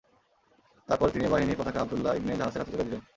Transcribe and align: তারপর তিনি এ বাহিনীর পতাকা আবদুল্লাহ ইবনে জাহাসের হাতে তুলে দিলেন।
তারপর 0.89 1.07
তিনি 1.09 1.23
এ 1.25 1.31
বাহিনীর 1.33 1.59
পতাকা 1.59 1.79
আবদুল্লাহ 1.81 2.13
ইবনে 2.15 2.33
জাহাসের 2.37 2.61
হাতে 2.61 2.71
তুলে 2.71 2.85
দিলেন। 2.87 3.01